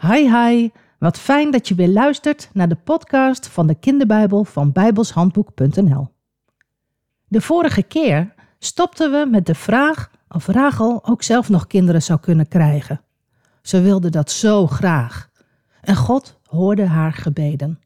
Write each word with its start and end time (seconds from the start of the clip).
Hi 0.00 0.30
hi, 0.30 0.70
wat 0.98 1.18
fijn 1.18 1.50
dat 1.50 1.68
je 1.68 1.74
weer 1.74 1.88
luistert 1.88 2.50
naar 2.52 2.68
de 2.68 2.76
podcast 2.76 3.48
van 3.48 3.66
de 3.66 3.74
kinderbijbel 3.74 4.44
van 4.44 4.72
bijbelshandboek.nl. 4.72 6.08
De 7.28 7.40
vorige 7.40 7.82
keer 7.82 8.34
stopten 8.58 9.10
we 9.10 9.26
met 9.30 9.46
de 9.46 9.54
vraag 9.54 10.10
of 10.28 10.46
Rachel 10.46 11.04
ook 11.06 11.22
zelf 11.22 11.48
nog 11.48 11.66
kinderen 11.66 12.02
zou 12.02 12.20
kunnen 12.20 12.48
krijgen. 12.48 13.00
Ze 13.62 13.80
wilde 13.80 14.10
dat 14.10 14.30
zo 14.30 14.66
graag. 14.66 15.30
En 15.80 15.96
God 15.96 16.38
hoorde 16.44 16.86
haar 16.86 17.12
gebeden. 17.12 17.80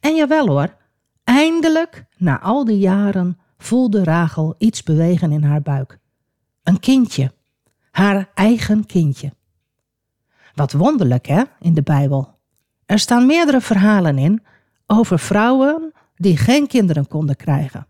En 0.00 0.14
jawel 0.14 0.46
hoor, 0.46 0.76
eindelijk, 1.24 2.04
na 2.16 2.40
al 2.40 2.64
die 2.64 2.78
jaren, 2.78 3.38
voelde 3.58 4.04
Rachel 4.04 4.54
iets 4.58 4.82
bewegen 4.82 5.32
in 5.32 5.42
haar 5.42 5.62
buik. 5.62 5.98
Een 6.62 6.80
kindje, 6.80 7.32
haar 7.90 8.30
eigen 8.34 8.86
kindje. 8.86 9.32
Wat 10.54 10.72
wonderlijk 10.72 11.26
hè, 11.26 11.42
in 11.60 11.74
de 11.74 11.82
Bijbel. 11.82 12.38
Er 12.86 12.98
staan 12.98 13.26
meerdere 13.26 13.60
verhalen 13.60 14.18
in 14.18 14.42
over 14.86 15.18
vrouwen 15.18 15.92
die 16.16 16.36
geen 16.36 16.66
kinderen 16.66 17.08
konden 17.08 17.36
krijgen. 17.36 17.86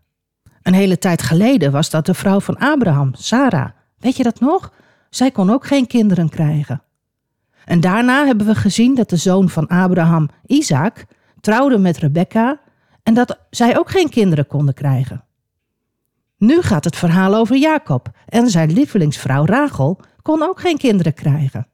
Een 0.61 0.73
hele 0.73 0.97
tijd 0.97 1.21
geleden 1.21 1.71
was 1.71 1.89
dat 1.89 2.05
de 2.05 2.13
vrouw 2.13 2.39
van 2.39 2.57
Abraham, 2.57 3.13
Sarah. 3.13 3.69
Weet 3.97 4.17
je 4.17 4.23
dat 4.23 4.39
nog? 4.39 4.73
Zij 5.09 5.31
kon 5.31 5.49
ook 5.49 5.65
geen 5.65 5.87
kinderen 5.87 6.29
krijgen. 6.29 6.81
En 7.65 7.79
daarna 7.79 8.25
hebben 8.25 8.45
we 8.45 8.55
gezien 8.55 8.95
dat 8.95 9.09
de 9.09 9.15
zoon 9.15 9.49
van 9.49 9.67
Abraham, 9.67 10.29
Isaac, 10.45 11.05
trouwde 11.39 11.77
met 11.77 11.97
Rebecca 11.97 12.59
en 13.03 13.13
dat 13.13 13.39
zij 13.49 13.77
ook 13.77 13.89
geen 13.89 14.09
kinderen 14.09 14.47
konden 14.47 14.73
krijgen. 14.73 15.23
Nu 16.37 16.61
gaat 16.61 16.83
het 16.83 16.95
verhaal 16.95 17.35
over 17.35 17.55
Jacob 17.55 18.09
en 18.25 18.49
zijn 18.49 18.71
lievelingsvrouw 18.71 19.45
Rachel 19.45 19.99
kon 20.21 20.41
ook 20.43 20.59
geen 20.59 20.77
kinderen 20.77 21.13
krijgen. 21.13 21.67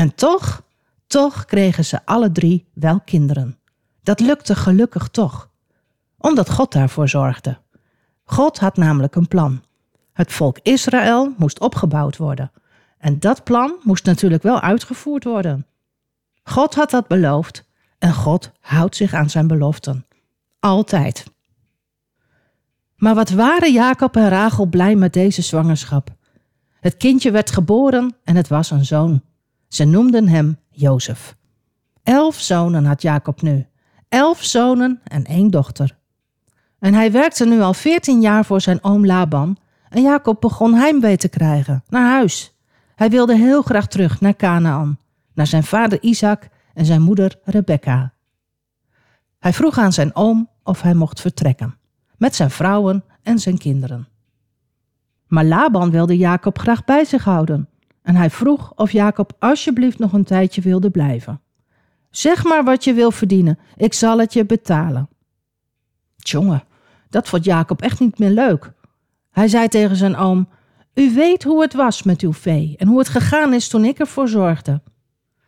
En 0.00 0.14
toch, 0.14 0.62
toch 1.06 1.44
kregen 1.44 1.84
ze 1.84 2.00
alle 2.04 2.32
drie 2.32 2.66
wel 2.74 3.00
kinderen. 3.00 3.58
Dat 4.02 4.20
lukte 4.20 4.54
gelukkig 4.54 5.08
toch, 5.08 5.50
omdat 6.18 6.50
God 6.50 6.72
daarvoor 6.72 7.08
zorgde. 7.08 7.58
God 8.24 8.58
had 8.58 8.76
namelijk 8.76 9.14
een 9.14 9.28
plan. 9.28 9.62
Het 10.12 10.32
volk 10.32 10.58
Israël 10.62 11.34
moest 11.36 11.60
opgebouwd 11.60 12.16
worden. 12.16 12.52
En 12.98 13.18
dat 13.18 13.44
plan 13.44 13.76
moest 13.82 14.04
natuurlijk 14.04 14.42
wel 14.42 14.60
uitgevoerd 14.60 15.24
worden. 15.24 15.66
God 16.42 16.74
had 16.74 16.90
dat 16.90 17.08
beloofd 17.08 17.64
en 17.98 18.14
God 18.14 18.50
houdt 18.60 18.96
zich 18.96 19.14
aan 19.14 19.30
zijn 19.30 19.46
beloften. 19.46 20.06
Altijd. 20.60 21.24
Maar 22.96 23.14
wat 23.14 23.30
waren 23.30 23.72
Jacob 23.72 24.16
en 24.16 24.28
Rachel 24.28 24.66
blij 24.66 24.96
met 24.96 25.12
deze 25.12 25.42
zwangerschap? 25.42 26.10
Het 26.80 26.96
kindje 26.96 27.30
werd 27.30 27.50
geboren 27.50 28.16
en 28.24 28.36
het 28.36 28.48
was 28.48 28.70
een 28.70 28.84
zoon. 28.84 29.22
Ze 29.70 29.84
noemden 29.84 30.28
hem 30.28 30.58
Jozef. 30.70 31.36
Elf 32.02 32.40
zonen 32.40 32.84
had 32.84 33.02
Jacob 33.02 33.42
nu. 33.42 33.66
Elf 34.08 34.42
zonen 34.42 35.00
en 35.04 35.24
één 35.24 35.50
dochter. 35.50 35.98
En 36.78 36.94
hij 36.94 37.12
werkte 37.12 37.46
nu 37.46 37.60
al 37.60 37.74
veertien 37.74 38.20
jaar 38.20 38.44
voor 38.44 38.60
zijn 38.60 38.84
oom 38.84 39.06
Laban. 39.06 39.56
En 39.88 40.02
Jacob 40.02 40.40
begon 40.40 40.74
heimwee 40.74 41.16
te 41.16 41.28
krijgen, 41.28 41.84
naar 41.88 42.10
huis. 42.10 42.56
Hij 42.94 43.10
wilde 43.10 43.36
heel 43.36 43.62
graag 43.62 43.86
terug 43.86 44.20
naar 44.20 44.36
Canaan, 44.36 44.98
naar 45.34 45.46
zijn 45.46 45.64
vader 45.64 46.02
Isaac 46.02 46.48
en 46.74 46.84
zijn 46.84 47.02
moeder 47.02 47.38
Rebekka. 47.44 48.12
Hij 49.38 49.52
vroeg 49.52 49.78
aan 49.78 49.92
zijn 49.92 50.14
oom 50.14 50.48
of 50.62 50.82
hij 50.82 50.94
mocht 50.94 51.20
vertrekken, 51.20 51.76
met 52.16 52.34
zijn 52.34 52.50
vrouwen 52.50 53.04
en 53.22 53.38
zijn 53.38 53.58
kinderen. 53.58 54.08
Maar 55.26 55.44
Laban 55.44 55.90
wilde 55.90 56.16
Jacob 56.16 56.58
graag 56.58 56.84
bij 56.84 57.04
zich 57.04 57.24
houden 57.24 57.68
en 58.02 58.16
hij 58.16 58.30
vroeg 58.30 58.72
of 58.76 58.90
Jacob 58.90 59.32
alsjeblieft 59.38 59.98
nog 59.98 60.12
een 60.12 60.24
tijdje 60.24 60.60
wilde 60.60 60.90
blijven. 60.90 61.40
Zeg 62.10 62.44
maar 62.44 62.64
wat 62.64 62.84
je 62.84 62.92
wil 62.92 63.10
verdienen, 63.10 63.58
ik 63.76 63.94
zal 63.94 64.18
het 64.18 64.32
je 64.32 64.46
betalen. 64.46 65.08
Tjonge, 66.16 66.64
dat 67.08 67.28
vond 67.28 67.44
Jacob 67.44 67.82
echt 67.82 68.00
niet 68.00 68.18
meer 68.18 68.30
leuk. 68.30 68.72
Hij 69.30 69.48
zei 69.48 69.68
tegen 69.68 69.96
zijn 69.96 70.16
oom: 70.16 70.48
U 70.94 71.14
weet 71.14 71.42
hoe 71.42 71.62
het 71.62 71.74
was 71.74 72.02
met 72.02 72.20
uw 72.20 72.32
vee 72.32 72.74
en 72.78 72.88
hoe 72.88 72.98
het 72.98 73.08
gegaan 73.08 73.54
is 73.54 73.68
toen 73.68 73.84
ik 73.84 73.98
ervoor 73.98 74.28
zorgde. 74.28 74.82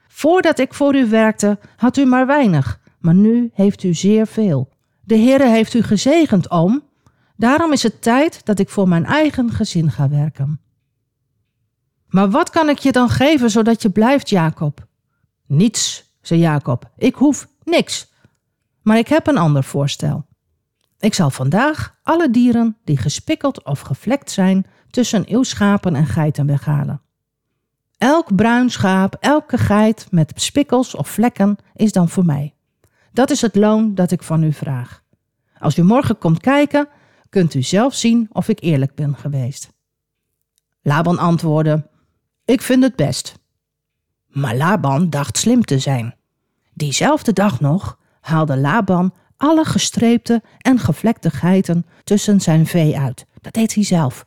Voordat 0.08 0.58
ik 0.58 0.74
voor 0.74 0.96
u 0.96 1.08
werkte, 1.08 1.58
had 1.76 1.96
u 1.96 2.04
maar 2.04 2.26
weinig, 2.26 2.80
maar 2.98 3.14
nu 3.14 3.50
heeft 3.54 3.82
u 3.82 3.94
zeer 3.94 4.26
veel. 4.26 4.68
De 5.04 5.16
Heere 5.16 5.48
heeft 5.48 5.74
u 5.74 5.82
gezegend, 5.82 6.50
oom. 6.50 6.82
Daarom 7.36 7.72
is 7.72 7.82
het 7.82 8.02
tijd 8.02 8.44
dat 8.44 8.58
ik 8.58 8.68
voor 8.68 8.88
mijn 8.88 9.04
eigen 9.04 9.50
gezin 9.50 9.90
ga 9.90 10.08
werken. 10.08 10.60
Maar 12.12 12.30
wat 12.30 12.50
kan 12.50 12.68
ik 12.68 12.78
je 12.78 12.92
dan 12.92 13.08
geven 13.08 13.50
zodat 13.50 13.82
je 13.82 13.90
blijft, 13.90 14.28
Jacob? 14.28 14.86
Niets, 15.46 16.14
zei 16.20 16.40
Jacob. 16.40 16.90
Ik 16.96 17.14
hoef 17.14 17.48
niks. 17.64 18.12
Maar 18.82 18.98
ik 18.98 19.08
heb 19.08 19.26
een 19.26 19.38
ander 19.38 19.64
voorstel. 19.64 20.26
Ik 20.98 21.14
zal 21.14 21.30
vandaag 21.30 21.98
alle 22.02 22.30
dieren 22.30 22.76
die 22.84 22.96
gespikkeld 22.96 23.64
of 23.64 23.80
gevlekt 23.80 24.30
zijn 24.30 24.66
tussen 24.90 25.28
uw 25.28 25.42
schapen 25.42 25.94
en 25.94 26.06
geiten 26.06 26.46
weghalen. 26.46 27.00
Elk 27.98 28.34
bruin 28.36 28.70
schaap, 28.70 29.16
elke 29.20 29.58
geit 29.58 30.06
met 30.10 30.32
spikkels 30.34 30.94
of 30.94 31.08
vlekken 31.08 31.56
is 31.74 31.92
dan 31.92 32.08
voor 32.08 32.24
mij. 32.24 32.54
Dat 33.12 33.30
is 33.30 33.40
het 33.40 33.54
loon 33.54 33.94
dat 33.94 34.10
ik 34.10 34.22
van 34.22 34.42
u 34.42 34.52
vraag. 34.52 35.02
Als 35.58 35.78
u 35.78 35.82
morgen 35.82 36.18
komt 36.18 36.40
kijken, 36.40 36.88
kunt 37.28 37.54
u 37.54 37.62
zelf 37.62 37.94
zien 37.94 38.28
of 38.32 38.48
ik 38.48 38.62
eerlijk 38.62 38.94
ben 38.94 39.16
geweest. 39.16 39.72
Laban 40.82 41.18
antwoordde: 41.18 41.90
Ik 42.44 42.62
vind 42.62 42.82
het 42.82 42.96
best. 42.96 43.38
Maar 44.26 44.56
Laban 44.56 45.10
dacht 45.10 45.38
slim 45.38 45.64
te 45.64 45.78
zijn. 45.78 46.14
Diezelfde 46.74 47.32
dag 47.32 47.60
nog 47.60 47.98
haalde 48.20 48.56
Laban 48.56 49.14
alle 49.36 49.64
gestreepte 49.64 50.42
en 50.58 50.78
gevlekte 50.78 51.30
geiten 51.30 51.86
tussen 52.04 52.40
zijn 52.40 52.66
vee 52.66 52.98
uit. 52.98 53.26
Dat 53.40 53.52
deed 53.52 53.74
hij 53.74 53.84
zelf. 53.84 54.26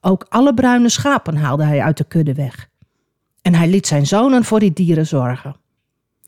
Ook 0.00 0.26
alle 0.28 0.54
bruine 0.54 0.88
schapen 0.88 1.36
haalde 1.36 1.64
hij 1.64 1.82
uit 1.82 1.96
de 1.96 2.04
kudde 2.04 2.34
weg. 2.34 2.68
En 3.42 3.54
hij 3.54 3.68
liet 3.68 3.86
zijn 3.86 4.06
zonen 4.06 4.44
voor 4.44 4.60
die 4.60 4.72
dieren 4.72 5.06
zorgen. 5.06 5.56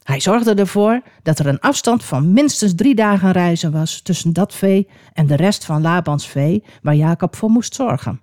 Hij 0.02 0.20
zorgde 0.20 0.54
ervoor 0.54 1.02
dat 1.22 1.38
er 1.38 1.46
een 1.46 1.60
afstand 1.60 2.04
van 2.04 2.32
minstens 2.32 2.74
drie 2.74 2.94
dagen 2.94 3.32
reizen 3.32 3.72
was 3.72 4.00
tussen 4.00 4.32
dat 4.32 4.54
vee 4.54 4.88
en 5.12 5.26
de 5.26 5.36
rest 5.36 5.64
van 5.64 5.82
Labans 5.82 6.28
vee 6.28 6.64
waar 6.82 6.94
Jacob 6.94 7.36
voor 7.36 7.50
moest 7.50 7.74
zorgen. 7.74 8.20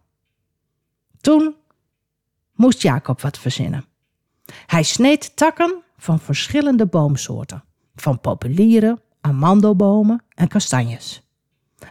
Toen 1.21 1.55
moest 2.57 2.81
Jacob 2.81 3.21
wat 3.21 3.39
verzinnen. 3.39 3.85
Hij 4.65 4.83
sneed 4.83 5.35
takken 5.35 5.83
van 5.97 6.19
verschillende 6.19 6.85
boomsoorten, 6.85 7.63
van 7.95 8.19
populieren, 8.21 9.01
amandelbomen 9.21 10.23
en 10.33 10.47
kastanjes. 10.47 11.21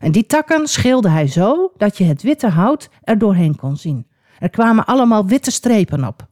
En 0.00 0.12
die 0.12 0.26
takken 0.26 0.66
schilde 0.66 1.09
hij 1.09 1.26
zo 1.26 1.72
dat 1.76 1.99
je 1.99 2.05
het 2.05 2.22
witte 2.22 2.49
hout 2.49 2.88
er 3.03 3.19
doorheen 3.19 3.56
kon 3.56 3.76
zien. 3.76 4.06
Er 4.38 4.50
kwamen 4.50 4.84
allemaal 4.84 5.26
witte 5.26 5.50
strepen 5.50 6.05
op. 6.05 6.26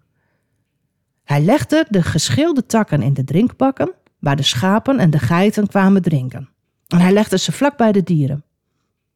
Hij 1.24 1.40
legde 1.40 1.86
de 1.88 2.02
geschilde 2.02 2.66
takken 2.66 3.02
in 3.02 3.14
de 3.14 3.24
drinkbakken, 3.24 3.92
waar 4.18 4.36
de 4.36 4.42
schapen 4.42 4.98
en 4.98 5.10
de 5.10 5.18
geiten 5.18 5.66
kwamen 5.66 6.02
drinken. 6.02 6.48
En 6.88 7.00
hij 7.00 7.12
legde 7.12 7.38
ze 7.38 7.52
vlak 7.52 7.76
bij 7.76 7.92
de 7.92 8.02
dieren. 8.02 8.44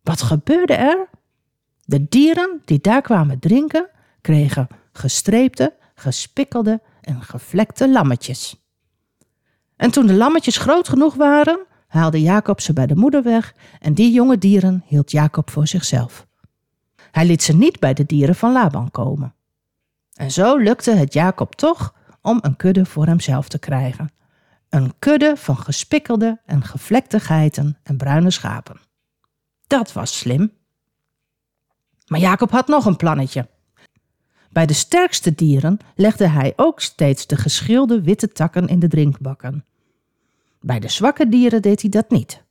Wat 0.03 0.23
gebeurde 0.23 0.75
er? 0.75 1.09
De 1.85 2.09
dieren 2.09 2.61
die 2.65 2.81
daar 2.81 3.03
kwamen 3.03 3.39
drinken, 3.39 3.89
kregen 4.21 4.69
gestreepte, 4.99 5.75
gespikkelde 5.95 6.81
en 7.01 7.23
gevlekte 7.23 7.91
lammetjes. 7.91 8.57
En 9.77 9.91
toen 9.91 10.07
de 10.07 10.15
lammetjes 10.15 10.57
groot 10.57 10.89
genoeg 10.89 11.15
waren, 11.15 11.67
haalde 11.87 12.23
Jacob 12.23 12.61
ze 12.61 12.73
bij 12.73 12.87
de 12.87 12.97
moeder 12.97 13.23
weg 13.23 13.55
en 13.81 13.95
die 13.95 14.13
jonge 14.13 14.39
dieren 14.39 14.83
hield 14.87 15.11
Jacob 15.11 15.51
voor 15.51 15.67
zichzelf. 15.67 16.27
Hij 17.11 17.27
liet 17.27 17.43
ze 17.43 17.57
niet 17.57 17.81
bij 17.81 17.95
de 17.95 18.07
dieren 18.07 18.35
van 18.35 18.53
Laban 18.53 18.91
komen. 18.91 19.35
En 20.13 20.31
zo 20.31 20.57
lukte 20.57 20.91
het 20.91 21.13
Jacob 21.13 21.55
toch 21.55 21.95
om 22.23 22.39
een 22.43 22.57
kudde 22.57 22.87
voor 22.87 23.07
hemzelf 23.07 23.49
te 23.49 23.59
krijgen. 23.59 24.13
Een 24.69 24.95
kudde 24.99 25.37
van 25.37 25.57
gespikkelde 25.57 26.41
en 26.45 26.65
gevlekte 26.65 27.21
geiten 27.21 27.79
en 27.83 27.97
bruine 27.97 28.31
schapen. 28.31 28.81
Dat 29.67 29.93
was 29.93 30.19
slim. 30.19 30.53
Maar 32.07 32.21
Jacob 32.21 32.51
had 32.51 32.67
nog 32.67 32.85
een 32.85 32.97
plannetje. 32.97 33.49
Bij 34.49 34.67
de 34.67 34.73
sterkste 34.73 35.35
dieren 35.35 35.79
legde 35.95 36.29
hij 36.29 36.53
ook 36.57 36.81
steeds 36.81 37.27
de 37.27 37.37
geschilde 37.37 38.01
witte 38.03 38.29
takken 38.29 38.67
in 38.67 38.79
de 38.79 38.89
drinkbakken. 38.89 39.65
Bij 40.61 40.81
de 40.81 40.89
zwakke 40.89 41.29
dieren 41.29 41.63
deed 41.63 41.81
hij 41.81 41.91
dat 41.91 42.11
niet. 42.11 42.43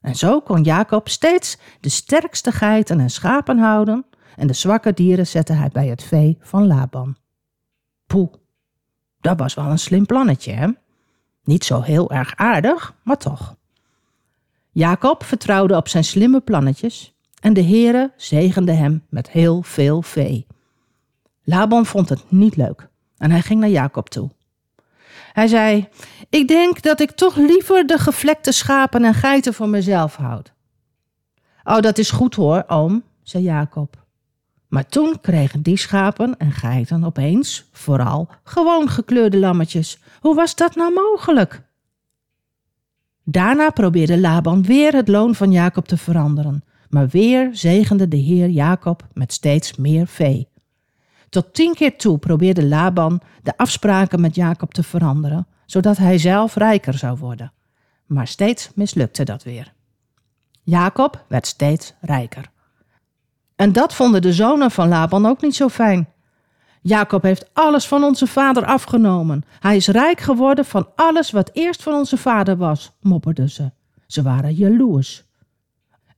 En 0.00 0.14
zo 0.14 0.40
kon 0.40 0.62
Jacob 0.62 1.08
steeds 1.08 1.58
de 1.80 1.88
sterkste 1.88 2.52
geiten 2.52 3.00
en 3.00 3.10
schapen 3.10 3.58
houden 3.58 4.06
en 4.36 4.46
de 4.46 4.52
zwakke 4.52 4.92
dieren 4.92 5.26
zette 5.26 5.52
hij 5.52 5.68
bij 5.72 5.86
het 5.86 6.02
vee 6.02 6.38
van 6.40 6.66
Laban. 6.66 7.16
Poeh, 8.06 8.32
dat 9.20 9.38
was 9.38 9.54
wel 9.54 9.66
een 9.66 9.78
slim 9.78 10.06
plannetje, 10.06 10.52
hè? 10.52 10.68
Niet 11.44 11.64
zo 11.64 11.80
heel 11.80 12.10
erg 12.10 12.36
aardig, 12.36 12.94
maar 13.02 13.18
toch. 13.18 13.56
Jacob 14.70 15.24
vertrouwde 15.24 15.76
op 15.76 15.88
zijn 15.88 16.04
slimme 16.04 16.40
plannetjes 16.40 17.14
en 17.40 17.52
de 17.52 17.62
Heere 17.62 18.12
zegende 18.16 18.72
hem 18.72 19.04
met 19.08 19.30
heel 19.30 19.62
veel 19.62 20.02
vee. 20.02 20.46
Laban 21.48 21.86
vond 21.86 22.08
het 22.08 22.24
niet 22.28 22.56
leuk 22.56 22.88
en 23.16 23.30
hij 23.30 23.42
ging 23.42 23.60
naar 23.60 23.68
Jacob 23.68 24.08
toe. 24.08 24.30
Hij 25.32 25.46
zei: 25.46 25.88
Ik 26.28 26.48
denk 26.48 26.82
dat 26.82 27.00
ik 27.00 27.10
toch 27.10 27.36
liever 27.36 27.86
de 27.86 27.98
gevlekte 27.98 28.52
schapen 28.52 29.04
en 29.04 29.14
geiten 29.14 29.54
voor 29.54 29.68
mezelf 29.68 30.16
houd. 30.16 30.52
Oh, 31.64 31.80
dat 31.80 31.98
is 31.98 32.10
goed 32.10 32.34
hoor, 32.34 32.64
oom, 32.66 33.02
zei 33.22 33.44
Jacob. 33.44 34.04
Maar 34.68 34.86
toen 34.86 35.20
kregen 35.20 35.62
die 35.62 35.76
schapen 35.76 36.36
en 36.36 36.52
geiten 36.52 37.04
opeens 37.04 37.68
vooral 37.72 38.28
gewoon 38.44 38.88
gekleurde 38.88 39.38
lammetjes. 39.38 39.98
Hoe 40.20 40.34
was 40.34 40.54
dat 40.54 40.74
nou 40.74 40.92
mogelijk? 40.92 41.62
Daarna 43.24 43.70
probeerde 43.70 44.20
Laban 44.20 44.62
weer 44.62 44.94
het 44.94 45.08
loon 45.08 45.34
van 45.34 45.52
Jacob 45.52 45.88
te 45.88 45.96
veranderen, 45.96 46.64
maar 46.88 47.08
weer 47.08 47.48
zegende 47.52 48.08
de 48.08 48.16
Heer 48.16 48.48
Jacob 48.48 49.06
met 49.12 49.32
steeds 49.32 49.76
meer 49.76 50.06
vee. 50.06 50.48
Tot 51.28 51.54
tien 51.54 51.74
keer 51.74 51.96
toe 51.96 52.18
probeerde 52.18 52.66
Laban 52.66 53.20
de 53.42 53.56
afspraken 53.56 54.20
met 54.20 54.34
Jacob 54.34 54.74
te 54.74 54.82
veranderen, 54.82 55.46
zodat 55.66 55.96
hij 55.96 56.18
zelf 56.18 56.54
rijker 56.54 56.94
zou 56.94 57.18
worden. 57.18 57.52
Maar 58.06 58.26
steeds 58.26 58.70
mislukte 58.74 59.24
dat 59.24 59.42
weer. 59.42 59.72
Jacob 60.62 61.24
werd 61.28 61.46
steeds 61.46 61.94
rijker. 62.00 62.50
En 63.56 63.72
dat 63.72 63.94
vonden 63.94 64.22
de 64.22 64.32
zonen 64.32 64.70
van 64.70 64.88
Laban 64.88 65.26
ook 65.26 65.42
niet 65.42 65.56
zo 65.56 65.68
fijn. 65.68 66.08
Jacob 66.80 67.22
heeft 67.22 67.50
alles 67.52 67.86
van 67.88 68.04
onze 68.04 68.26
vader 68.26 68.64
afgenomen. 68.64 69.44
Hij 69.60 69.76
is 69.76 69.88
rijk 69.88 70.20
geworden 70.20 70.64
van 70.64 70.88
alles 70.96 71.30
wat 71.30 71.50
eerst 71.52 71.82
van 71.82 71.94
onze 71.94 72.16
vader 72.16 72.56
was, 72.56 72.92
mopperden 73.00 73.50
ze. 73.50 73.70
Ze 74.06 74.22
waren 74.22 74.54
jaloers. 74.54 75.24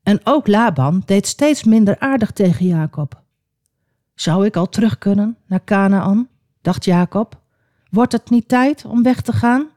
En 0.02 0.20
ook 0.24 0.46
Laban 0.46 1.02
deed 1.04 1.26
steeds 1.26 1.64
minder 1.64 1.98
aardig 1.98 2.30
tegen 2.30 2.66
Jacob. 2.66 3.22
Zou 4.20 4.46
ik 4.46 4.56
al 4.56 4.68
terug 4.68 4.98
kunnen 4.98 5.36
naar 5.46 5.64
Canaan? 5.64 6.28
dacht 6.60 6.84
Jacob. 6.84 7.40
Wordt 7.90 8.12
het 8.12 8.30
niet 8.30 8.48
tijd 8.48 8.84
om 8.84 9.02
weg 9.02 9.20
te 9.20 9.32
gaan? 9.32 9.68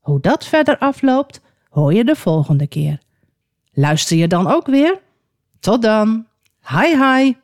Hoe 0.00 0.20
dat 0.20 0.46
verder 0.46 0.78
afloopt, 0.78 1.40
hoor 1.68 1.92
je 1.94 2.04
de 2.04 2.16
volgende 2.16 2.66
keer. 2.66 3.00
Luister 3.72 4.16
je 4.16 4.28
dan 4.28 4.46
ook 4.46 4.66
weer? 4.66 5.00
Tot 5.60 5.82
dan. 5.82 6.26
Hi 6.68 6.96
hi. 6.96 7.34